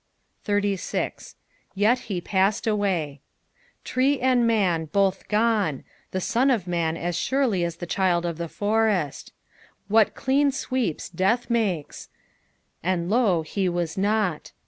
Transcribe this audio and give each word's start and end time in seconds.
86. 0.47 1.35
"Yet 1.75 1.99
he 2.09 2.21
paated 2.21 2.73
aaay," 2.79 3.19
Tree 3.83 4.19
and 4.19 4.47
man 4.47 4.85
both 4.85 5.27
gone, 5.27 5.83
the 6.09 6.19
son 6.19 6.49
of 6.49 6.65
man 6.65 6.97
as 6.97 7.15
surely'as 7.15 7.75
the 7.77 7.85
child 7.85 8.25
of 8.25 8.39
the 8.39 8.49
forest 8.49 9.31
What 9.89 10.15
clean 10.15 10.51
sweeps 10.51 11.07
death 11.07 11.51
makes 11.51 12.09
I" 12.83 12.89
And, 12.93 13.11
U>, 13.11 13.43
he 13.43 13.69
wa* 13.69 13.81
ruit." 13.99 14.53